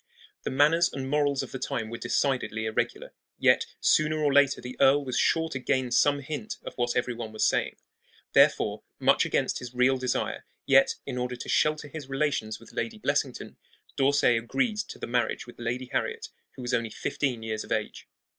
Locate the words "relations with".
12.09-12.73